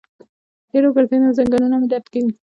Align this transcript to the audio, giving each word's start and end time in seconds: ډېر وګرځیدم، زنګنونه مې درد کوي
ډېر 0.71 0.83
وګرځیدم، 0.85 1.35
زنګنونه 1.37 1.75
مې 1.77 1.87
درد 1.91 2.05
کوي 2.13 2.31